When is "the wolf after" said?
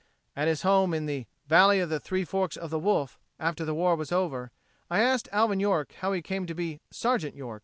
2.67-3.63